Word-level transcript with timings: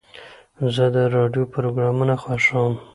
زه 0.75 0.85
د 0.95 0.97
راډیو 1.15 1.51
پروګرامونه 1.53 2.13
خوښوم. 2.21 2.73